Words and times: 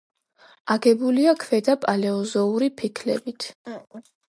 აგებულია 0.75 1.35
ქვედა 1.43 1.77
პალეოზოური 1.85 2.73
ფიქლებით. 2.83 3.49